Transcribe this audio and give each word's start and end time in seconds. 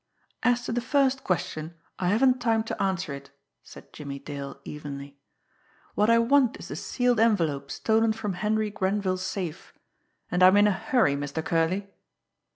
"As 0.41 0.65
to 0.65 0.71
the 0.73 0.81
first 0.81 1.23
question, 1.23 1.75
I 1.99 2.07
haven't 2.07 2.39
time 2.41 2.63
to 2.63 2.81
answer 2.81 3.13
it," 3.13 3.29
said 3.61 3.93
Jimmie 3.93 4.17
Dale 4.17 4.59
evenly. 4.63 5.19
"What 5.93 6.09
I 6.09 6.17
want 6.17 6.57
is 6.59 6.69
the 6.69 6.75
sealed 6.75 7.19
envelope 7.19 7.69
stolen 7.69 8.11
from 8.11 8.33
Henry 8.33 8.71
Grenville's 8.71 9.21
safe 9.23 9.75
and 10.31 10.41
I'm 10.41 10.57
in 10.57 10.65
a 10.65 10.71
hurry, 10.71 11.15
Mr. 11.15 11.45
Curley." 11.45 11.87